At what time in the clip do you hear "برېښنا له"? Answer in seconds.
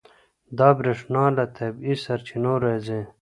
0.79-1.45